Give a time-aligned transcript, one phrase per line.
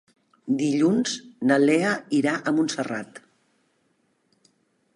[0.61, 1.11] Dilluns
[1.51, 1.91] na Lea
[2.21, 3.21] irà a Montserrat.